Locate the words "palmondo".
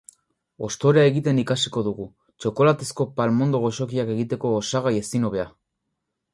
3.21-3.63